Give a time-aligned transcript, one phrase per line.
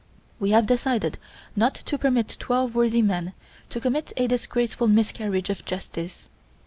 [0.39, 1.19] "We have decided
[1.55, 3.33] not to permit twelve worthy men
[3.69, 6.27] to commit a disgraceful miscarriage of justice.